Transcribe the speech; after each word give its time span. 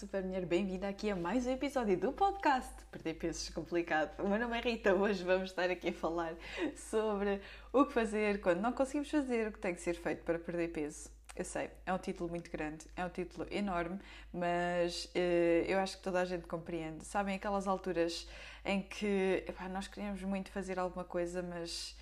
Super 0.00 0.24
mulher, 0.24 0.46
bem-vinda 0.46 0.88
aqui 0.88 1.10
a 1.10 1.14
mais 1.14 1.46
um 1.46 1.50
episódio 1.50 1.94
do 1.94 2.10
podcast 2.10 2.72
Perder 2.90 3.12
Pesos 3.16 3.50
Complicado. 3.50 4.18
O 4.24 4.28
meu 4.30 4.38
nome 4.38 4.56
é 4.56 4.60
Rita, 4.62 4.94
hoje 4.94 5.22
vamos 5.22 5.50
estar 5.50 5.68
aqui 5.68 5.90
a 5.90 5.92
falar 5.92 6.32
sobre 6.74 7.38
o 7.70 7.84
que 7.84 7.92
fazer 7.92 8.40
quando 8.40 8.62
não 8.62 8.72
conseguimos 8.72 9.10
fazer 9.10 9.48
o 9.48 9.52
que 9.52 9.58
tem 9.58 9.74
que 9.74 9.80
ser 9.82 9.92
feito 9.92 10.24
para 10.24 10.38
perder 10.38 10.68
peso. 10.68 11.10
Eu 11.36 11.44
sei, 11.44 11.68
é 11.84 11.92
um 11.92 11.98
título 11.98 12.30
muito 12.30 12.50
grande, 12.50 12.86
é 12.96 13.04
um 13.04 13.10
título 13.10 13.46
enorme, 13.50 14.00
mas 14.32 15.04
uh, 15.04 15.68
eu 15.68 15.78
acho 15.78 15.98
que 15.98 16.02
toda 16.02 16.18
a 16.18 16.24
gente 16.24 16.46
compreende. 16.46 17.04
Sabem 17.04 17.34
aquelas 17.34 17.68
alturas 17.68 18.26
em 18.64 18.80
que 18.80 19.44
epá, 19.46 19.68
nós 19.68 19.86
queríamos 19.86 20.22
muito 20.22 20.50
fazer 20.50 20.78
alguma 20.78 21.04
coisa, 21.04 21.42
mas 21.42 21.94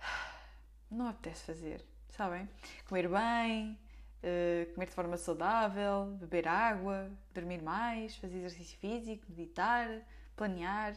não 0.90 1.06
apetece 1.06 1.44
fazer, 1.44 1.80
sabem? 2.08 2.48
Comer 2.88 3.08
bem, 3.08 3.78
uh, 4.22 4.72
comer 4.74 4.86
de 4.86 4.92
forma 4.92 5.16
saudável, 5.16 6.06
beber 6.20 6.48
água, 6.48 7.10
dormir 7.34 7.62
mais, 7.62 8.16
fazer 8.16 8.36
exercício 8.38 8.78
físico, 8.78 9.24
meditar, 9.28 9.88
planear. 10.36 10.94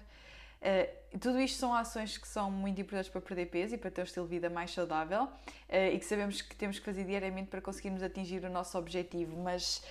Uh, 0.62 1.20
tudo 1.20 1.40
isto 1.42 1.60
são 1.60 1.74
ações 1.74 2.18
que 2.18 2.28
são 2.28 2.50
muito 2.50 2.80
importantes 2.80 3.10
para 3.10 3.20
perder 3.20 3.48
peso 3.48 3.76
e 3.76 3.78
para 3.78 3.92
ter 3.92 4.02
um 4.02 4.06
estilo 4.06 4.26
de 4.26 4.32
vida 4.32 4.50
mais 4.50 4.72
saudável 4.72 5.24
uh, 5.24 5.94
e 5.94 6.00
que 6.00 6.06
sabemos 6.06 6.42
que 6.42 6.56
temos 6.56 6.80
que 6.80 6.86
fazer 6.86 7.04
diariamente 7.04 7.50
para 7.50 7.62
conseguirmos 7.62 8.02
atingir 8.02 8.44
o 8.46 8.50
nosso 8.50 8.78
objetivo, 8.78 9.36
mas 9.38 9.84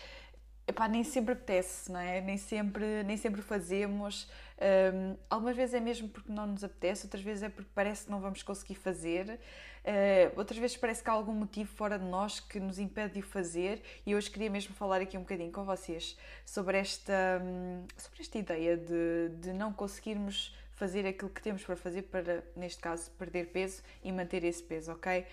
epá, 0.67 0.89
nem 0.89 1.05
sempre 1.05 1.33
apetece, 1.33 1.91
não 1.91 2.01
é? 2.01 2.21
Nem 2.21 2.37
sempre, 2.37 3.03
nem 3.05 3.17
sempre 3.17 3.43
fazemos. 3.43 4.29
Um, 4.63 5.17
algumas 5.29 5.57
vezes 5.57 5.75
é 5.75 5.81
mesmo 5.81 6.09
porque 6.09 6.31
não 6.31 6.47
nos 6.47 6.63
apetece, 6.63 7.07
outras 7.07 7.23
vezes 7.23 7.43
é 7.43 7.49
porque 7.49 7.71
parece 7.75 8.05
que 8.05 8.11
não 8.11 8.21
vamos 8.21 8.43
conseguir 8.43 8.77
fazer. 8.77 9.41
Uh, 9.85 10.39
outras 10.39 10.59
vezes 10.59 10.77
parece 10.77 11.03
que 11.03 11.11
há 11.11 11.13
algum 11.13 11.33
motivo 11.33 11.75
fora 11.75 11.99
de 11.99 12.05
nós 12.05 12.39
que 12.39 12.61
nos 12.61 12.79
impede 12.79 13.15
de 13.15 13.21
o 13.21 13.23
fazer 13.23 13.83
e 14.07 14.15
hoje 14.15 14.31
queria 14.31 14.49
mesmo 14.49 14.73
falar 14.75 15.01
aqui 15.01 15.17
um 15.19 15.23
bocadinho 15.23 15.51
com 15.51 15.65
vocês 15.65 16.17
sobre 16.47 16.79
esta, 16.79 17.43
um, 17.43 17.85
sobre 17.97 18.21
esta 18.21 18.39
ideia 18.39 18.77
de, 18.77 19.31
de 19.41 19.53
não 19.53 19.73
conseguirmos 19.73 20.57
fazer 20.75 21.07
aquilo 21.07 21.31
que 21.31 21.43
temos 21.43 21.65
para 21.65 21.75
fazer 21.75 22.03
para, 22.03 22.45
neste 22.57 22.81
caso, 22.81 23.11
perder 23.13 23.47
peso 23.47 23.83
e 24.03 24.13
manter 24.13 24.45
esse 24.45 24.63
peso, 24.63 24.93
ok? 24.93 25.27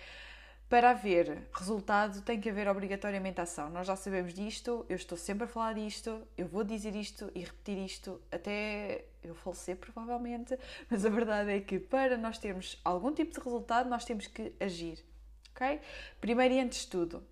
Para 0.70 0.90
haver 0.90 1.48
resultado, 1.52 2.22
tem 2.22 2.40
que 2.40 2.48
haver 2.48 2.68
obrigatoriamente 2.68 3.40
ação. 3.40 3.68
Nós 3.70 3.88
já 3.88 3.96
sabemos 3.96 4.32
disto, 4.32 4.86
eu 4.88 4.94
estou 4.94 5.18
sempre 5.18 5.42
a 5.42 5.48
falar 5.48 5.74
disto, 5.74 6.22
eu 6.38 6.46
vou 6.46 6.62
dizer 6.62 6.94
isto 6.94 7.28
e 7.34 7.40
repetir 7.40 7.76
isto 7.76 8.22
até 8.30 9.04
eu 9.20 9.34
falecer, 9.34 9.76
provavelmente, 9.76 10.56
mas 10.88 11.04
a 11.04 11.08
verdade 11.08 11.50
é 11.50 11.60
que 11.60 11.80
para 11.80 12.16
nós 12.16 12.38
termos 12.38 12.80
algum 12.84 13.12
tipo 13.12 13.32
de 13.32 13.44
resultado, 13.44 13.90
nós 13.90 14.04
temos 14.04 14.28
que 14.28 14.54
agir, 14.60 15.04
ok? 15.50 15.80
Primeiro 16.20 16.54
e 16.54 16.60
antes 16.60 16.82
de 16.82 16.86
tudo, 16.86 17.26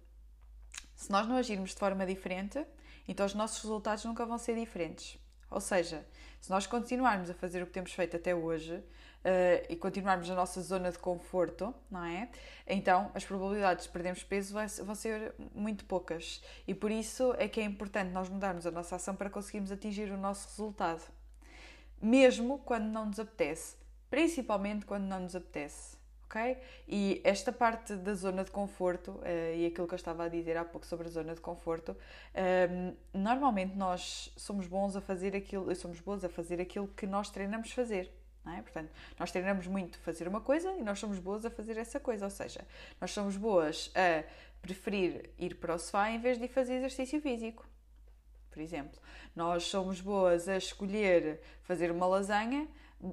se 0.96 1.08
nós 1.08 1.28
não 1.28 1.36
agirmos 1.36 1.70
de 1.70 1.76
forma 1.76 2.04
diferente, 2.04 2.66
então 3.06 3.24
os 3.24 3.34
nossos 3.34 3.62
resultados 3.62 4.04
nunca 4.04 4.26
vão 4.26 4.36
ser 4.36 4.56
diferentes. 4.56 5.16
Ou 5.48 5.60
seja, 5.60 6.04
se 6.40 6.50
nós 6.50 6.66
continuarmos 6.66 7.30
a 7.30 7.34
fazer 7.34 7.62
o 7.62 7.66
que 7.66 7.72
temos 7.72 7.92
feito 7.92 8.16
até 8.16 8.34
hoje, 8.34 8.82
uh, 9.24 9.66
e 9.68 9.76
continuarmos 9.76 10.28
na 10.28 10.34
nossa 10.34 10.60
zona 10.60 10.90
de 10.90 10.98
conforto, 10.98 11.74
não 11.90 12.04
é? 12.04 12.28
Então 12.66 13.10
as 13.14 13.24
probabilidades 13.24 13.86
de 13.86 13.90
perdermos 13.90 14.22
peso 14.22 14.54
vão 14.84 14.94
ser 14.94 15.34
muito 15.54 15.84
poucas 15.84 16.42
e 16.66 16.74
por 16.74 16.90
isso 16.90 17.34
é 17.38 17.48
que 17.48 17.60
é 17.60 17.64
importante 17.64 18.10
nós 18.12 18.28
mudarmos 18.28 18.66
a 18.66 18.70
nossa 18.70 18.96
ação 18.96 19.14
para 19.14 19.30
conseguirmos 19.30 19.72
atingir 19.72 20.10
o 20.10 20.16
nosso 20.16 20.48
resultado, 20.48 21.02
mesmo 22.00 22.58
quando 22.58 22.86
não 22.86 23.06
nos 23.06 23.18
apetece, 23.18 23.76
principalmente 24.10 24.84
quando 24.86 25.04
não 25.04 25.20
nos 25.20 25.34
apetece. 25.34 25.96
ok? 26.24 26.58
E 26.86 27.20
esta 27.24 27.50
parte 27.50 27.94
da 27.96 28.14
zona 28.14 28.44
de 28.44 28.50
conforto, 28.50 29.12
uh, 29.12 29.56
e 29.56 29.66
aquilo 29.66 29.86
que 29.86 29.94
eu 29.94 29.96
estava 29.96 30.24
a 30.24 30.28
dizer 30.28 30.56
há 30.56 30.64
pouco 30.64 30.86
sobre 30.86 31.08
a 31.08 31.10
zona 31.10 31.34
de 31.34 31.40
conforto, 31.40 31.92
uh, 31.92 32.96
normalmente 33.12 33.74
nós 33.76 34.32
somos 34.36 34.66
bons 34.66 34.94
a 34.94 35.00
fazer 35.00 35.34
aquilo, 35.34 35.74
somos 35.74 36.00
bons 36.00 36.22
a 36.24 36.28
fazer 36.28 36.60
aquilo 36.60 36.86
que 36.88 37.06
nós 37.06 37.30
treinamos 37.30 37.72
fazer. 37.72 38.17
É? 38.56 38.62
Portanto, 38.62 38.90
nós 39.18 39.30
treinamos 39.30 39.66
muito 39.66 39.98
fazer 39.98 40.26
uma 40.28 40.40
coisa 40.40 40.72
e 40.72 40.82
nós 40.82 40.98
somos 40.98 41.18
boas 41.18 41.44
a 41.44 41.50
fazer 41.50 41.76
essa 41.76 42.00
coisa, 42.00 42.24
ou 42.24 42.30
seja, 42.30 42.66
nós 43.00 43.10
somos 43.10 43.36
boas 43.36 43.90
a 43.94 44.24
preferir 44.62 45.30
ir 45.38 45.56
para 45.56 45.74
o 45.74 45.78
sofá 45.78 46.10
em 46.10 46.18
vez 46.18 46.38
de 46.38 46.48
fazer 46.48 46.76
exercício 46.76 47.20
físico. 47.20 47.66
Por 48.50 48.60
exemplo, 48.60 49.00
nós 49.36 49.64
somos 49.64 50.00
boas 50.00 50.48
a 50.48 50.56
escolher 50.56 51.40
fazer 51.62 51.90
uma 51.90 52.06
lasanha 52.06 52.66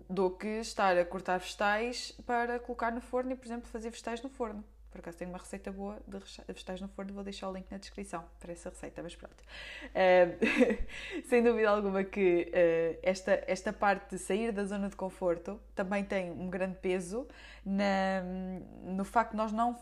do 0.10 0.32
que 0.32 0.48
estar 0.60 0.98
a 0.98 1.06
cortar 1.06 1.38
vegetais 1.38 2.12
para 2.26 2.60
colocar 2.60 2.92
no 2.92 3.02
forno 3.02 3.32
e, 3.32 3.36
por 3.36 3.46
exemplo, 3.46 3.70
fazer 3.70 3.90
vegetais 3.90 4.22
no 4.22 4.30
forno. 4.30 4.64
Por 4.96 5.02
acaso 5.02 5.18
tenho 5.18 5.30
uma 5.30 5.40
receita 5.40 5.74
boa 5.74 6.00
de 6.08 6.18
vegetais 6.48 6.80
no 6.80 6.88
forno, 6.88 7.14
vou 7.14 7.24
deixar 7.24 7.50
o 7.50 7.54
link 7.54 7.70
na 7.70 7.78
descrição 7.78 8.24
para 8.40 8.54
essa 8.54 8.70
receita, 8.70 9.04
mas 9.04 9.14
pronto. 9.14 9.44
Uh, 9.92 11.22
sem 11.28 11.44
dúvida 11.44 11.70
alguma 11.70 12.02
que 12.02 12.50
uh, 12.50 13.00
esta, 13.04 13.44
esta 13.46 13.74
parte 13.74 14.12
de 14.12 14.18
sair 14.18 14.54
da 14.54 14.64
zona 14.64 14.88
de 14.88 14.96
conforto 14.96 15.60
também 15.76 16.06
tem 16.06 16.32
um 16.32 16.50
grande 16.50 16.78
peso 16.78 17.28
na, 17.66 18.22
no 18.84 19.04
facto 19.04 19.32
de 19.32 19.38
nós 19.38 19.52
não 19.52 19.76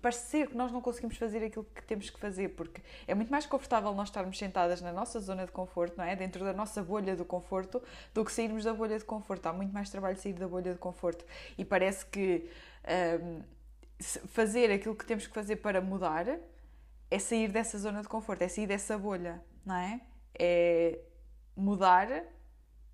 parecer 0.00 0.48
que 0.48 0.56
nós 0.56 0.70
não 0.70 0.80
conseguimos 0.80 1.16
fazer 1.16 1.42
aquilo 1.42 1.64
que 1.74 1.82
temos 1.82 2.08
que 2.08 2.20
fazer, 2.20 2.50
porque 2.50 2.82
é 3.08 3.14
muito 3.14 3.30
mais 3.30 3.46
confortável 3.46 3.92
nós 3.94 4.08
estarmos 4.08 4.38
sentadas 4.38 4.80
na 4.80 4.92
nossa 4.92 5.18
zona 5.18 5.44
de 5.44 5.50
conforto, 5.50 5.96
não 5.96 6.04
é? 6.04 6.14
Dentro 6.14 6.44
da 6.44 6.52
nossa 6.52 6.82
bolha 6.82 7.16
do 7.16 7.24
conforto, 7.24 7.82
do 8.14 8.24
que 8.24 8.30
sairmos 8.30 8.62
da 8.62 8.72
bolha 8.72 8.98
de 8.98 9.04
conforto. 9.04 9.46
Há 9.46 9.52
muito 9.52 9.72
mais 9.72 9.90
trabalho 9.90 10.16
sair 10.16 10.34
da 10.34 10.46
bolha 10.46 10.72
de 10.72 10.78
conforto. 10.78 11.24
E 11.56 11.64
parece 11.64 12.06
que. 12.06 12.48
Fazer 14.28 14.70
aquilo 14.70 14.94
que 14.94 15.04
temos 15.04 15.26
que 15.26 15.34
fazer 15.34 15.56
para 15.56 15.80
mudar 15.80 16.26
é 17.10 17.18
sair 17.18 17.48
dessa 17.48 17.78
zona 17.78 18.02
de 18.02 18.08
conforto, 18.08 18.42
é 18.42 18.48
sair 18.48 18.66
dessa 18.66 18.96
bolha, 18.96 19.42
não 19.64 19.74
é? 19.74 20.00
É 20.38 20.98
mudar 21.56 22.08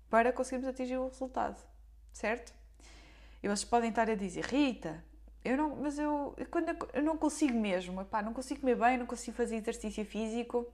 para 0.09 0.33
conseguirmos 0.33 0.67
atingir 0.67 0.97
o 0.97 1.07
resultado, 1.07 1.61
certo? 2.11 2.53
E 3.41 3.47
vocês 3.47 3.63
podem 3.63 3.89
estar 3.89 4.09
a 4.09 4.15
dizer, 4.15 4.43
Rita, 4.43 5.03
eu 5.43 5.55
não, 5.55 5.75
mas 5.77 5.97
eu, 5.97 6.35
quando 6.51 6.75
eu 6.93 7.01
não 7.01 7.17
consigo 7.17 7.57
mesmo, 7.57 8.01
epá, 8.01 8.21
não 8.21 8.33
consigo 8.33 8.59
comer 8.59 8.75
bem, 8.75 8.97
não 8.97 9.05
consigo 9.05 9.37
fazer 9.37 9.55
exercício 9.55 10.03
físico, 10.05 10.67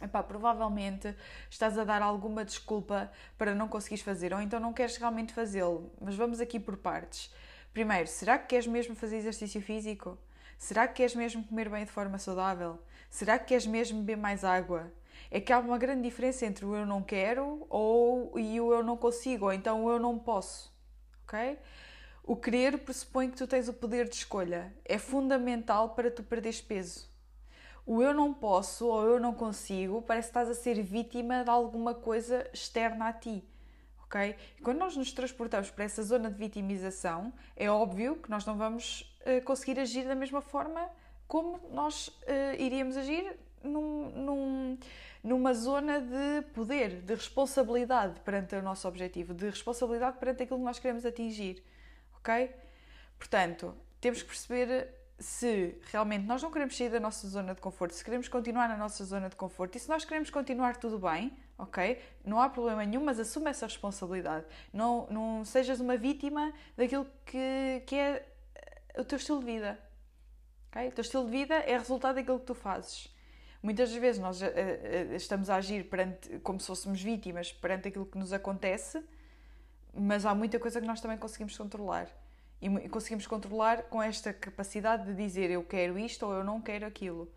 epá, 0.00 0.22
provavelmente 0.22 1.14
estás 1.50 1.78
a 1.78 1.84
dar 1.84 2.00
alguma 2.00 2.44
desculpa 2.44 3.12
para 3.36 3.54
não 3.54 3.68
conseguires 3.68 4.02
fazer, 4.02 4.32
ou 4.32 4.40
então 4.40 4.58
não 4.58 4.72
queres 4.72 4.96
realmente 4.96 5.34
fazê-lo. 5.34 5.92
Mas 6.00 6.14
vamos 6.14 6.40
aqui 6.40 6.58
por 6.58 6.78
partes. 6.78 7.30
Primeiro, 7.72 8.06
será 8.06 8.38
que 8.38 8.48
queres 8.48 8.66
mesmo 8.66 8.94
fazer 8.94 9.16
exercício 9.16 9.60
físico? 9.62 10.18
Será 10.58 10.86
que 10.86 10.94
queres 10.96 11.14
mesmo 11.14 11.42
comer 11.42 11.70
bem 11.70 11.86
de 11.86 11.90
forma 11.90 12.18
saudável? 12.18 12.78
Será 13.08 13.38
que 13.38 13.46
queres 13.46 13.66
mesmo 13.66 14.00
beber 14.00 14.18
mais 14.18 14.44
água? 14.44 14.92
É 15.30 15.40
que 15.40 15.50
há 15.50 15.58
uma 15.58 15.78
grande 15.78 16.02
diferença 16.02 16.44
entre 16.44 16.66
o 16.66 16.76
eu 16.76 16.84
não 16.84 17.02
quero 17.02 17.66
ou 17.70 18.38
e 18.38 18.60
o 18.60 18.74
eu 18.74 18.82
não 18.82 18.94
consigo, 18.94 19.46
ou 19.46 19.52
então 19.54 19.84
o 19.84 19.90
eu 19.90 19.98
não 19.98 20.18
posso. 20.18 20.70
Ok? 21.24 21.58
O 22.22 22.36
querer 22.36 22.76
pressupõe 22.76 23.30
que 23.30 23.38
tu 23.38 23.46
tens 23.46 23.68
o 23.68 23.72
poder 23.72 24.06
de 24.06 24.16
escolha. 24.16 24.70
É 24.84 24.98
fundamental 24.98 25.94
para 25.94 26.10
tu 26.10 26.22
perderes 26.22 26.60
peso. 26.60 27.08
O 27.86 28.02
eu 28.02 28.12
não 28.12 28.34
posso 28.34 28.86
ou 28.86 29.02
eu 29.06 29.18
não 29.18 29.32
consigo 29.32 30.02
parece 30.02 30.28
que 30.28 30.30
estás 30.30 30.50
a 30.50 30.54
ser 30.54 30.82
vítima 30.82 31.42
de 31.42 31.48
alguma 31.48 31.94
coisa 31.94 32.46
externa 32.52 33.08
a 33.08 33.12
ti 33.14 33.42
ok? 34.12 34.36
Quando 34.62 34.78
nós 34.78 34.94
nos 34.94 35.10
transportamos 35.10 35.70
para 35.70 35.84
essa 35.84 36.02
zona 36.02 36.30
de 36.30 36.36
vitimização, 36.36 37.32
é 37.56 37.70
óbvio 37.70 38.16
que 38.16 38.30
nós 38.30 38.44
não 38.44 38.58
vamos 38.58 39.16
uh, 39.26 39.42
conseguir 39.44 39.80
agir 39.80 40.04
da 40.04 40.14
mesma 40.14 40.42
forma 40.42 40.86
como 41.26 41.58
nós 41.70 42.08
uh, 42.08 42.12
iríamos 42.58 42.96
agir 42.98 43.34
num, 43.64 44.10
num, 44.10 44.78
numa 45.24 45.54
zona 45.54 45.98
de 45.98 46.42
poder, 46.52 47.00
de 47.00 47.14
responsabilidade 47.14 48.20
perante 48.20 48.54
o 48.54 48.62
nosso 48.62 48.86
objetivo, 48.86 49.32
de 49.32 49.48
responsabilidade 49.48 50.18
perante 50.18 50.42
aquilo 50.42 50.58
que 50.58 50.64
nós 50.64 50.78
queremos 50.78 51.06
atingir, 51.06 51.64
ok? 52.18 52.50
Portanto, 53.18 53.74
temos 53.98 54.20
que 54.20 54.28
perceber 54.28 54.88
se 55.18 55.78
realmente 55.90 56.26
nós 56.26 56.42
não 56.42 56.50
queremos 56.50 56.76
sair 56.76 56.90
da 56.90 56.98
nossa 57.00 57.26
zona 57.28 57.54
de 57.54 57.60
conforto, 57.60 57.94
se 57.94 58.04
queremos 58.04 58.28
continuar 58.28 58.68
na 58.68 58.76
nossa 58.76 59.04
zona 59.04 59.30
de 59.30 59.36
conforto 59.36 59.76
e 59.76 59.80
se 59.80 59.88
nós 59.88 60.04
queremos 60.04 60.28
continuar 60.28 60.76
tudo 60.76 60.98
bem, 60.98 61.32
ok? 61.62 61.98
Não 62.24 62.40
há 62.40 62.48
problema 62.48 62.84
nenhum, 62.84 63.04
mas 63.04 63.18
assume 63.18 63.50
essa 63.50 63.66
responsabilidade. 63.66 64.44
Não, 64.72 65.06
não 65.10 65.44
sejas 65.44 65.80
uma 65.80 65.96
vítima 65.96 66.52
daquilo 66.76 67.06
que, 67.24 67.82
que 67.86 67.96
é 67.96 68.26
o 68.98 69.04
teu 69.04 69.16
estilo 69.16 69.40
de 69.40 69.46
vida, 69.46 69.78
Okay? 70.72 70.88
O 70.88 70.92
teu 70.92 71.02
estilo 71.02 71.24
de 71.26 71.30
vida 71.30 71.54
é 71.54 71.76
resultado 71.76 72.16
daquilo 72.16 72.40
que 72.40 72.46
tu 72.46 72.54
fazes. 72.54 73.14
Muitas 73.62 73.92
vezes 73.92 74.20
nós 74.20 74.40
uh, 74.40 74.46
uh, 74.46 75.14
estamos 75.14 75.50
a 75.50 75.56
agir 75.56 75.84
perante, 75.88 76.40
como 76.40 76.58
se 76.58 76.66
fôssemos 76.66 77.00
vítimas 77.00 77.52
perante 77.52 77.88
aquilo 77.88 78.06
que 78.06 78.18
nos 78.18 78.32
acontece, 78.32 79.04
mas 79.94 80.24
há 80.24 80.34
muita 80.34 80.58
coisa 80.58 80.80
que 80.80 80.86
nós 80.86 81.00
também 81.00 81.18
conseguimos 81.18 81.56
controlar. 81.56 82.08
E 82.60 82.88
conseguimos 82.88 83.26
controlar 83.26 83.84
com 83.84 84.02
esta 84.02 84.32
capacidade 84.32 85.04
de 85.04 85.14
dizer 85.14 85.50
eu 85.50 85.62
quero 85.64 85.98
isto 85.98 86.24
ou 86.24 86.32
eu 86.32 86.44
não 86.44 86.60
quero 86.60 86.86
aquilo. 86.86 87.30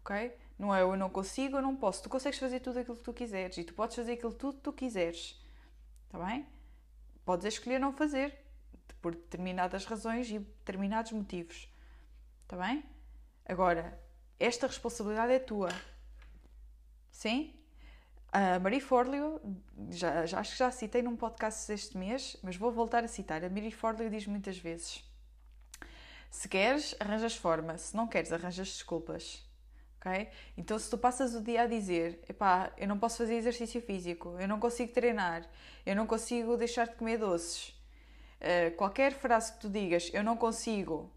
Ok? 0.00 0.32
Não 0.58 0.74
é 0.74 0.82
eu 0.82 0.96
não 0.96 1.10
consigo, 1.10 1.56
eu 1.56 1.62
não 1.62 1.74
posso. 1.74 2.02
Tu 2.02 2.08
consegues 2.08 2.38
fazer 2.38 2.60
tudo 2.60 2.78
aquilo 2.78 2.96
que 2.96 3.02
tu 3.02 3.12
quiseres 3.12 3.58
e 3.58 3.64
tu 3.64 3.74
podes 3.74 3.96
fazer 3.96 4.12
aquilo 4.12 4.32
tudo 4.32 4.56
que 4.56 4.62
tu 4.62 4.72
quiseres. 4.72 5.40
Está 6.06 6.24
bem? 6.24 6.46
Podes 7.24 7.46
escolher 7.46 7.78
não 7.78 7.92
fazer 7.92 8.38
por 9.00 9.14
determinadas 9.14 9.84
razões 9.84 10.30
e 10.30 10.38
determinados 10.38 11.12
motivos. 11.12 11.68
Está 12.42 12.56
bem? 12.56 12.84
Agora, 13.44 13.98
esta 14.38 14.66
responsabilidade 14.66 15.32
é 15.32 15.38
tua. 15.38 15.68
Sim? 17.10 17.54
A 18.32 18.58
Marie 18.58 18.80
Forleo, 18.80 19.40
já, 19.90 20.26
já, 20.26 20.40
acho 20.40 20.52
que 20.52 20.58
já 20.58 20.70
citei 20.70 21.02
num 21.02 21.16
podcast 21.16 21.72
este 21.72 21.96
mês, 21.96 22.36
mas 22.42 22.56
vou 22.56 22.72
voltar 22.72 23.04
a 23.04 23.08
citar. 23.08 23.44
A 23.44 23.48
Marie 23.48 23.70
Forleo 23.70 24.10
diz 24.10 24.26
muitas 24.26 24.58
vezes: 24.58 25.04
se 26.30 26.48
queres, 26.48 26.96
arranjas 26.98 27.36
forma, 27.36 27.78
se 27.78 27.94
não 27.94 28.08
queres, 28.08 28.32
arranjas 28.32 28.68
desculpas. 28.68 29.44
Okay? 30.04 30.28
Então, 30.56 30.78
se 30.78 30.90
tu 30.90 30.98
passas 30.98 31.34
o 31.34 31.40
dia 31.40 31.62
a 31.62 31.66
dizer: 31.66 32.20
epá, 32.28 32.70
eu 32.76 32.86
não 32.86 32.98
posso 32.98 33.16
fazer 33.16 33.36
exercício 33.36 33.80
físico, 33.80 34.36
eu 34.38 34.46
não 34.46 34.60
consigo 34.60 34.92
treinar, 34.92 35.48
eu 35.86 35.96
não 35.96 36.06
consigo 36.06 36.56
deixar 36.58 36.86
de 36.88 36.94
comer 36.94 37.16
doces, 37.16 37.70
uh, 38.40 38.76
qualquer 38.76 39.14
frase 39.14 39.54
que 39.54 39.60
tu 39.60 39.70
digas, 39.70 40.10
eu 40.12 40.22
não 40.22 40.36
consigo 40.36 41.10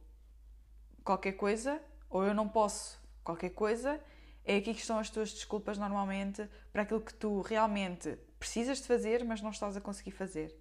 qualquer 1.03 1.33
coisa, 1.33 1.81
ou 2.09 2.23
eu 2.23 2.33
não 2.33 2.47
posso 2.47 2.97
qualquer 3.23 3.49
coisa, 3.49 3.99
é 4.45 4.55
aqui 4.55 4.73
que 4.73 4.79
estão 4.79 4.97
as 4.97 5.09
tuas 5.09 5.33
desculpas 5.33 5.77
normalmente 5.77 6.47
para 6.71 6.83
aquilo 6.83 7.01
que 7.01 7.13
tu 7.13 7.41
realmente 7.41 8.17
precisas 8.39 8.77
de 8.77 8.87
fazer, 8.87 9.25
mas 9.25 9.41
não 9.41 9.49
estás 9.51 9.75
a 9.75 9.81
conseguir 9.81 10.11
fazer. 10.11 10.57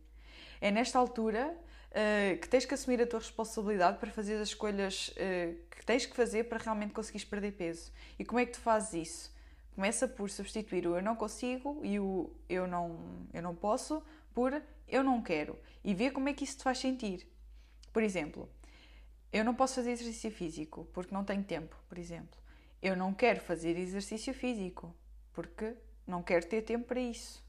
É 0.60 0.72
nesta 0.72 0.98
altura 0.98 1.56
uh, 1.90 2.38
que 2.38 2.48
tens 2.48 2.64
que 2.64 2.74
assumir 2.74 3.00
a 3.00 3.06
tua 3.06 3.20
responsabilidade 3.20 3.98
para 3.98 4.10
fazer 4.10 4.34
as 4.36 4.48
escolhas 4.48 5.08
uh, 5.08 5.56
que 5.70 5.84
tens 5.84 6.06
que 6.06 6.14
fazer 6.14 6.44
para 6.44 6.58
realmente 6.58 6.92
conseguires 6.92 7.24
perder 7.24 7.52
peso. 7.52 7.92
E 8.18 8.24
como 8.24 8.38
é 8.38 8.46
que 8.46 8.52
tu 8.52 8.60
fazes 8.60 9.08
isso? 9.08 9.36
Começa 9.74 10.08
por 10.08 10.30
substituir 10.30 10.86
o 10.86 10.96
eu 10.96 11.02
não 11.02 11.14
consigo 11.14 11.80
e 11.84 12.00
o 12.00 12.30
eu 12.48 12.66
não, 12.66 12.98
eu 13.32 13.42
não 13.42 13.54
posso 13.54 14.02
por 14.32 14.62
eu 14.88 15.02
não 15.02 15.20
quero 15.22 15.58
e 15.84 15.94
vê 15.94 16.10
como 16.10 16.28
é 16.28 16.32
que 16.32 16.44
isso 16.44 16.58
te 16.58 16.62
faz 16.62 16.78
sentir. 16.78 17.26
Por 17.92 18.02
exemplo, 18.02 18.48
eu 19.32 19.44
não 19.44 19.54
posso 19.54 19.74
fazer 19.74 19.90
exercício 19.90 20.30
físico 20.30 20.88
porque 20.92 21.14
não 21.14 21.24
tenho 21.24 21.44
tempo, 21.44 21.76
por 21.88 21.98
exemplo 21.98 22.46
eu 22.82 22.96
não 22.96 23.12
quero 23.12 23.40
fazer 23.40 23.76
exercício 23.76 24.32
físico 24.34 24.94
porque 25.32 25.74
não 26.06 26.22
quero 26.22 26.46
ter 26.46 26.62
tempo 26.62 26.86
para 26.86 27.00
isso. 27.00 27.44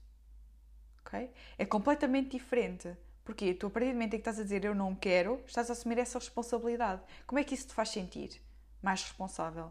Ok? 1.01 1.29
É 1.57 1.65
completamente 1.65 2.31
diferente. 2.31 2.95
Porque 3.27 3.53
tu, 3.53 3.67
a 3.67 3.69
partir 3.69 3.89
do 3.89 3.95
momento 3.95 4.13
em 4.13 4.17
que 4.19 4.21
estás 4.21 4.39
a 4.39 4.43
dizer 4.43 4.63
eu 4.63 4.73
não 4.73 4.95
quero, 4.95 5.43
estás 5.45 5.69
a 5.69 5.73
assumir 5.73 5.97
essa 5.97 6.17
responsabilidade. 6.17 7.01
Como 7.25 7.37
é 7.37 7.43
que 7.43 7.53
isso 7.53 7.67
te 7.67 7.73
faz 7.73 7.89
sentir? 7.89 8.41
Mais 8.81 9.03
responsável. 9.03 9.69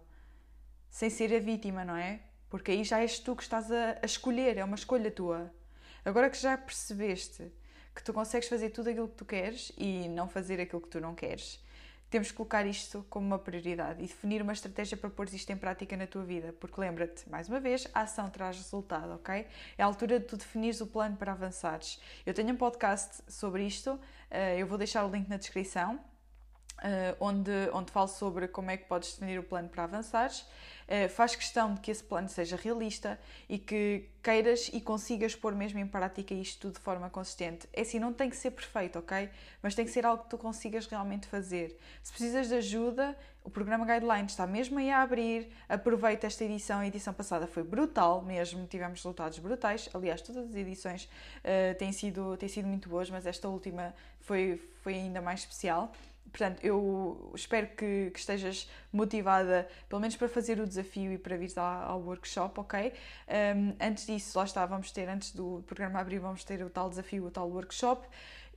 Sem 0.91 1.08
ser 1.08 1.35
a 1.35 1.38
vítima, 1.38 1.82
não 1.82 1.97
é? 1.97 2.20
Porque 2.50 2.73
aí 2.73 2.85
já 2.85 3.00
és 3.00 3.19
tu 3.19 3.35
que 3.35 3.43
estás 3.43 3.73
a, 3.73 3.99
a 4.03 4.05
escolher, 4.05 4.58
é 4.58 4.64
uma 4.64 4.75
escolha 4.75 5.11
tua. 5.11 5.50
Agora 6.05 6.29
que 6.29 6.37
já 6.37 6.58
percebeste 6.58 7.50
que 7.94 8.05
tu 8.05 8.12
consegues 8.12 8.47
fazer 8.47 8.69
tudo 8.69 8.91
aquilo 8.91 9.08
que 9.08 9.17
tu 9.17 9.25
queres 9.25 9.73
e 9.79 10.06
não 10.06 10.29
fazer 10.29 10.61
aquilo 10.61 10.82
que 10.82 10.88
tu 10.88 11.00
não 11.00 11.14
queres, 11.14 11.59
temos 12.11 12.31
que 12.31 12.37
colocar 12.37 12.67
isto 12.67 13.05
como 13.11 13.26
uma 13.26 13.38
prioridade 13.38 14.03
e 14.03 14.06
definir 14.06 14.43
uma 14.43 14.53
estratégia 14.53 14.97
para 14.97 15.11
pôr 15.11 15.26
isto 15.26 15.50
em 15.50 15.56
prática 15.56 15.97
na 15.97 16.06
tua 16.06 16.25
vida. 16.25 16.55
Porque 16.61 16.81
lembra-te, 16.81 17.29
mais 17.29 17.49
uma 17.49 17.61
vez, 17.61 17.87
a 17.93 18.03
ação 18.03 18.31
traz 18.31 18.56
resultado, 18.56 19.14
ok? 19.14 19.47
É 19.76 19.82
a 19.82 19.87
altura 19.87 20.20
de 20.20 20.26
tu 20.26 20.37
definires 20.37 20.81
o 20.81 20.87
plano 20.87 21.17
para 21.17 21.32
avançares. 21.32 22.00
Eu 22.25 22.32
tenho 22.32 22.53
um 22.53 22.56
podcast 22.56 23.23
sobre 23.29 23.64
isto, 23.67 23.99
eh, 24.31 24.61
eu 24.61 24.67
vou 24.67 24.79
deixar 24.79 25.05
o 25.05 25.11
link 25.11 25.29
na 25.29 25.37
descrição. 25.37 26.00
Uh, 26.76 27.17
onde, 27.19 27.50
onde 27.73 27.90
falo 27.90 28.06
sobre 28.06 28.46
como 28.49 28.70
é 28.70 28.76
que 28.76 28.84
podes 28.84 29.14
definir 29.14 29.38
o 29.38 29.43
plano 29.43 29.67
para 29.67 29.84
avançares. 29.84 30.40
Uh, 30.87 31.08
faz 31.08 31.34
questão 31.34 31.75
de 31.75 31.81
que 31.81 31.90
esse 31.90 32.05
plano 32.05 32.28
seja 32.28 32.55
realista 32.55 33.19
e 33.49 33.58
que 33.58 34.08
queiras 34.23 34.69
e 34.73 34.81
consigas 34.81 35.34
pôr 35.34 35.55
mesmo 35.55 35.78
em 35.78 35.87
prática 35.87 36.34
isto 36.34 36.61
tudo 36.61 36.75
de 36.75 36.81
forma 36.81 37.08
consistente. 37.08 37.67
É 37.73 37.81
assim, 37.81 37.99
não 37.99 38.12
tem 38.12 38.28
que 38.28 38.37
ser 38.37 38.50
perfeito, 38.50 38.99
ok? 38.99 39.31
Mas 39.62 39.75
tem 39.75 39.87
que 39.87 39.90
ser 39.90 40.05
algo 40.05 40.25
que 40.25 40.31
tu 40.31 40.37
consigas 40.37 40.87
realmente 40.87 41.26
fazer. 41.26 41.78
Se 42.02 42.12
precisas 42.12 42.49
de 42.49 42.56
ajuda, 42.56 43.17
o 43.43 43.50
programa 43.50 43.87
Guidelines 43.87 44.32
está 44.32 44.46
mesmo 44.46 44.78
aí 44.78 44.90
a 44.90 45.02
abrir. 45.02 45.49
Aproveita 45.69 46.26
esta 46.26 46.44
edição. 46.44 46.81
A 46.81 46.87
edição 46.87 47.14
passada 47.14 47.46
foi 47.46 47.62
brutal 47.62 48.20
mesmo, 48.20 48.67
tivemos 48.67 48.99
resultados 48.99 49.38
brutais. 49.38 49.88
Aliás, 49.94 50.20
todas 50.20 50.50
as 50.50 50.55
edições 50.55 51.05
uh, 51.05 51.75
têm, 51.78 51.90
sido, 51.90 52.37
têm 52.37 52.49
sido 52.49 52.67
muito 52.67 52.88
boas, 52.88 53.08
mas 53.08 53.25
esta 53.25 53.49
última 53.49 53.94
foi, 54.20 54.61
foi 54.82 54.94
ainda 54.94 55.23
mais 55.23 55.40
especial. 55.40 55.93
Portanto, 56.31 56.62
eu 56.62 57.32
espero 57.34 57.69
que, 57.69 58.11
que, 58.11 58.19
estejas 58.19 58.69
motivada, 58.93 59.69
pelo 59.88 60.00
menos 60.00 60.17
para 60.17 60.28
fazer 60.28 60.61
o 60.61 60.67
desafio 60.67 61.12
e 61.12 61.19
para 61.19 61.37
vir 61.37 61.50
ao, 61.56 61.93
ao 61.93 62.00
workshop, 62.00 62.61
ok? 62.61 62.93
Um, 63.28 63.75
antes 63.81 64.06
disso, 64.06 64.37
lá 64.38 64.44
está, 64.44 64.67
vamos 64.67 64.90
ter, 64.90 65.08
antes 65.08 65.32
do 65.32 65.62
programa 65.67 66.00
abrir, 66.00 66.19
vamos 66.19 66.44
ter 66.44 66.62
o 66.62 66.69
tal 66.69 66.90
desafio, 66.90 67.25
o 67.25 67.31
tal 67.31 67.49
workshop 67.49 68.06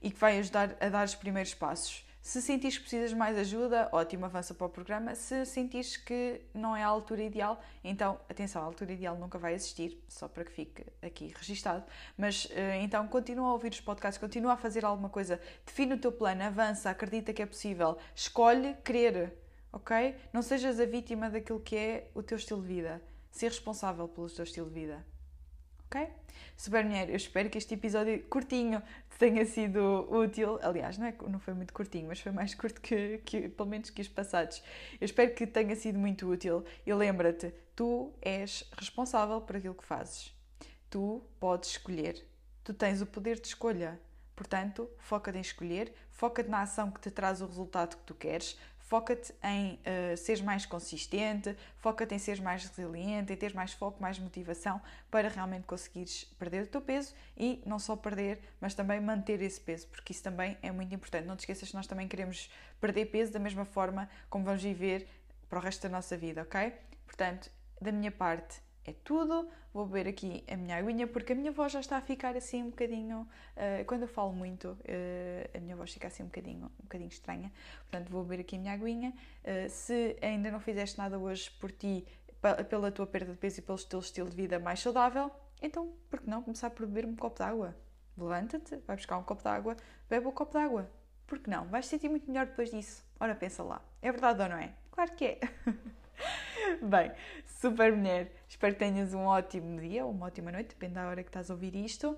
e 0.02 0.10
que 0.10 0.18
vai 0.18 0.38
ajudar 0.38 0.76
a 0.80 0.88
dar 0.88 1.04
os 1.04 1.14
primeiros 1.14 1.54
passos. 1.54 2.04
Se 2.22 2.42
sentires 2.42 2.76
que 2.76 2.82
precisas 2.82 3.14
mais 3.14 3.36
ajuda, 3.38 3.88
ótimo, 3.92 4.26
avança 4.26 4.52
para 4.52 4.66
o 4.66 4.70
programa. 4.70 5.14
Se 5.14 5.46
sentires 5.46 5.96
que 5.96 6.42
não 6.52 6.76
é 6.76 6.82
a 6.82 6.86
altura 6.86 7.22
ideal, 7.22 7.60
então, 7.82 8.20
atenção, 8.28 8.60
a 8.60 8.64
altura 8.66 8.92
ideal 8.92 9.16
nunca 9.16 9.38
vai 9.38 9.54
existir, 9.54 9.98
só 10.06 10.28
para 10.28 10.44
que 10.44 10.52
fique 10.52 10.84
aqui 11.00 11.32
registado. 11.34 11.82
Mas 12.18 12.46
eh, 12.50 12.82
então, 12.82 13.08
continua 13.08 13.48
a 13.48 13.52
ouvir 13.52 13.72
os 13.72 13.80
podcasts, 13.80 14.20
continua 14.20 14.52
a 14.52 14.56
fazer 14.56 14.84
alguma 14.84 15.08
coisa, 15.08 15.40
define 15.64 15.94
o 15.94 15.98
teu 15.98 16.12
plano, 16.12 16.42
avança, 16.42 16.90
acredita 16.90 17.32
que 17.32 17.40
é 17.40 17.46
possível, 17.46 17.96
escolhe 18.14 18.74
querer, 18.84 19.34
ok? 19.72 20.14
Não 20.30 20.42
sejas 20.42 20.78
a 20.78 20.84
vítima 20.84 21.30
daquilo 21.30 21.60
que 21.60 21.74
é 21.74 22.10
o 22.14 22.22
teu 22.22 22.36
estilo 22.36 22.60
de 22.60 22.68
vida. 22.68 23.02
Ser 23.30 23.48
responsável 23.48 24.06
pelo 24.06 24.28
teu 24.28 24.44
estilo 24.44 24.68
de 24.68 24.74
vida 24.74 25.06
ok? 25.90 26.08
Super 26.56 26.86
eu 27.08 27.16
espero 27.16 27.50
que 27.50 27.58
este 27.58 27.74
episódio 27.74 28.22
curtinho 28.24 28.82
tenha 29.18 29.44
sido 29.44 30.06
útil. 30.10 30.58
Aliás, 30.62 30.96
não, 30.96 31.06
é, 31.06 31.14
não 31.28 31.40
foi 31.40 31.52
muito 31.52 31.72
curtinho, 31.72 32.06
mas 32.06 32.20
foi 32.20 32.32
mais 32.32 32.54
curto 32.56 32.80
que, 32.80 33.18
que 33.24 33.48
pelo 33.48 33.68
menos 33.68 33.90
que 33.90 34.00
os 34.00 34.08
passados. 34.08 34.62
Eu 35.00 35.04
espero 35.04 35.34
que 35.34 35.46
tenha 35.46 35.74
sido 35.74 35.98
muito 35.98 36.30
útil 36.30 36.64
e 36.86 36.94
lembra-te, 36.94 37.52
tu 37.74 38.12
és 38.22 38.68
responsável 38.78 39.40
por 39.40 39.56
aquilo 39.56 39.74
que 39.74 39.84
fazes. 39.84 40.34
Tu 40.88 41.22
podes 41.40 41.70
escolher. 41.70 42.26
Tu 42.62 42.72
tens 42.72 43.00
o 43.02 43.06
poder 43.06 43.40
de 43.40 43.48
escolha. 43.48 44.00
Portanto, 44.36 44.88
foca-te 44.98 45.36
em 45.36 45.42
escolher, 45.42 45.94
foca-te 46.10 46.48
na 46.48 46.62
ação 46.62 46.90
que 46.90 46.98
te 46.98 47.10
traz 47.10 47.42
o 47.42 47.46
resultado 47.46 47.96
que 47.98 48.04
tu 48.04 48.14
queres, 48.14 48.58
foca-te 48.90 49.32
em 49.44 49.74
uh, 49.74 50.16
seres 50.16 50.42
mais 50.42 50.66
consistente, 50.66 51.56
foca-te 51.78 52.12
em 52.12 52.18
seres 52.18 52.40
mais 52.40 52.64
resiliente, 52.64 53.32
em 53.32 53.36
teres 53.36 53.54
mais 53.54 53.72
foco, 53.72 54.02
mais 54.02 54.18
motivação 54.18 54.82
para 55.08 55.28
realmente 55.28 55.64
conseguires 55.64 56.24
perder 56.36 56.64
o 56.64 56.66
teu 56.66 56.80
peso 56.80 57.14
e 57.36 57.62
não 57.64 57.78
só 57.78 57.94
perder, 57.94 58.40
mas 58.60 58.74
também 58.74 59.00
manter 59.00 59.40
esse 59.42 59.60
peso, 59.60 59.86
porque 59.86 60.12
isso 60.12 60.24
também 60.24 60.58
é 60.60 60.72
muito 60.72 60.92
importante. 60.92 61.24
Não 61.24 61.36
te 61.36 61.40
esqueças 61.40 61.68
que 61.68 61.76
nós 61.76 61.86
também 61.86 62.08
queremos 62.08 62.50
perder 62.80 63.06
peso 63.06 63.32
da 63.32 63.38
mesma 63.38 63.64
forma 63.64 64.10
como 64.28 64.44
vamos 64.44 64.60
viver 64.60 65.06
para 65.48 65.60
o 65.60 65.62
resto 65.62 65.82
da 65.84 65.88
nossa 65.88 66.16
vida, 66.16 66.42
ok? 66.42 66.74
Portanto, 67.06 67.48
da 67.80 67.92
minha 67.92 68.10
parte, 68.10 68.60
é 68.84 68.92
tudo. 69.04 69.48
Vou 69.72 69.86
beber 69.86 70.08
aqui 70.08 70.44
a 70.48 70.56
minha 70.56 70.76
aguinha 70.76 71.06
porque 71.06 71.32
a 71.32 71.36
minha 71.36 71.52
voz 71.52 71.72
já 71.72 71.80
está 71.80 71.96
a 71.96 72.00
ficar 72.00 72.36
assim 72.36 72.62
um 72.62 72.70
bocadinho. 72.70 73.28
Uh, 73.56 73.84
quando 73.86 74.02
eu 74.02 74.08
falo 74.08 74.32
muito, 74.32 74.68
uh, 74.68 75.56
a 75.56 75.60
minha 75.60 75.76
voz 75.76 75.92
fica 75.92 76.08
assim 76.08 76.22
um 76.22 76.26
bocadinho, 76.26 76.66
um 76.66 76.82
bocadinho 76.82 77.08
estranha. 77.08 77.52
Portanto, 77.88 78.10
vou 78.10 78.24
beber 78.24 78.40
aqui 78.40 78.56
a 78.56 78.58
minha 78.58 78.72
aguinha. 78.72 79.14
Uh, 79.44 79.68
se 79.70 80.16
ainda 80.20 80.50
não 80.50 80.60
fizeste 80.60 80.98
nada 80.98 81.18
hoje 81.18 81.50
por 81.52 81.70
ti, 81.70 82.06
pela 82.68 82.90
tua 82.90 83.06
perda 83.06 83.32
de 83.32 83.38
peso 83.38 83.60
e 83.60 83.62
pelo 83.62 83.78
teu 83.78 84.00
estilo 84.00 84.30
de 84.30 84.36
vida 84.36 84.58
mais 84.58 84.80
saudável, 84.80 85.30
então, 85.62 85.92
por 86.08 86.20
que 86.20 86.30
não 86.30 86.42
começar 86.42 86.70
por 86.70 86.86
beber 86.86 87.06
um 87.06 87.14
copo 87.14 87.36
de 87.36 87.42
água? 87.42 87.76
Levanta-te, 88.16 88.76
vai 88.86 88.96
buscar 88.96 89.18
um 89.18 89.22
copo 89.22 89.42
de 89.42 89.48
água, 89.48 89.76
bebe 90.08 90.26
um 90.26 90.32
copo 90.32 90.52
de 90.52 90.64
água. 90.64 90.90
Por 91.26 91.38
que 91.38 91.48
não? 91.48 91.66
Vais 91.68 91.86
sentir 91.86 92.08
muito 92.08 92.28
melhor 92.28 92.46
depois 92.46 92.70
disso. 92.70 93.04
Ora, 93.20 93.34
pensa 93.34 93.62
lá. 93.62 93.80
É 94.02 94.10
verdade 94.10 94.42
ou 94.42 94.48
não 94.48 94.56
é? 94.56 94.74
Claro 94.90 95.12
que 95.12 95.24
é. 95.24 95.40
Bem, 96.82 97.12
super 97.60 97.94
mulher, 97.94 98.32
espero 98.48 98.72
que 98.72 98.78
tenhas 98.78 99.12
um 99.12 99.26
ótimo 99.26 99.78
dia 99.78 100.06
ou 100.06 100.10
uma 100.10 100.26
ótima 100.26 100.50
noite, 100.50 100.68
depende 100.70 100.94
da 100.94 101.06
hora 101.06 101.22
que 101.22 101.28
estás 101.28 101.50
a 101.50 101.54
ouvir 101.54 101.76
isto. 101.76 102.16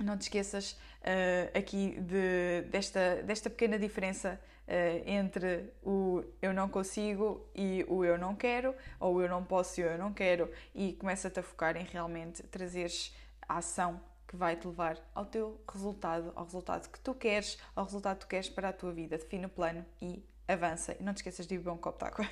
Não 0.00 0.18
te 0.18 0.22
esqueças 0.22 0.72
uh, 0.72 1.56
aqui 1.56 2.00
de, 2.00 2.62
desta, 2.68 3.22
desta 3.22 3.48
pequena 3.48 3.78
diferença 3.78 4.40
uh, 4.66 5.08
entre 5.08 5.72
o 5.80 6.24
eu 6.42 6.52
não 6.52 6.68
consigo 6.68 7.48
e 7.54 7.86
o 7.88 8.04
eu 8.04 8.18
não 8.18 8.34
quero, 8.34 8.74
ou 8.98 9.22
eu 9.22 9.28
não 9.28 9.44
posso 9.44 9.80
e 9.80 9.84
eu 9.84 9.96
não 9.96 10.12
quero, 10.12 10.50
e 10.74 10.94
começa-te 10.94 11.38
a 11.38 11.42
focar 11.44 11.76
em 11.76 11.84
realmente 11.84 12.42
trazeres 12.42 13.14
a 13.48 13.58
ação 13.58 14.00
que 14.26 14.34
vai 14.34 14.56
te 14.56 14.66
levar 14.66 14.98
ao 15.14 15.24
teu 15.24 15.60
resultado, 15.72 16.32
ao 16.34 16.42
resultado 16.42 16.88
que 16.88 16.98
tu 16.98 17.14
queres, 17.14 17.56
ao 17.76 17.84
resultado 17.84 18.16
que 18.16 18.26
tu 18.26 18.28
queres 18.28 18.48
para 18.48 18.70
a 18.70 18.72
tua 18.72 18.92
vida. 18.92 19.16
Define 19.16 19.46
o 19.46 19.48
plano 19.48 19.86
e 20.02 20.26
avança. 20.48 20.96
E 20.98 21.02
não 21.04 21.14
te 21.14 21.18
esqueças 21.18 21.46
de 21.46 21.56
beber 21.56 21.70
um 21.70 21.76
copo 21.76 22.00
de 22.00 22.10
água. 22.10 22.28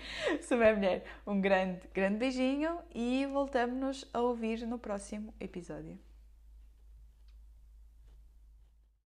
Sou 0.42 0.58
minha 0.58 0.74
mulher. 0.74 1.04
Um 1.26 1.40
grande, 1.40 1.80
grande 1.92 2.18
beijinho 2.18 2.78
e 2.94 3.26
voltamos-nos 3.26 4.08
a 4.12 4.20
ouvir 4.20 4.66
no 4.66 4.78
próximo 4.78 5.32
episódio. 5.40 6.05